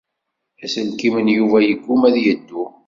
[0.63, 2.63] Aselkim n Yuba yegguma ad yeddu.